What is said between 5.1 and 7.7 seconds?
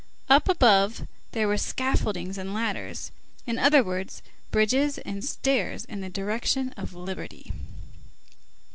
stairs in the direction of liberty.